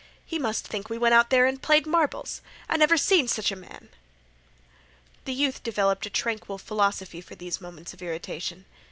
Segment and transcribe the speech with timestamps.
[0.25, 2.41] "He must think we went out there an' played marbles!
[2.67, 3.89] I never see sech a man!"
[5.25, 8.65] The youth developed a tranquil philosophy for these moments of irritation.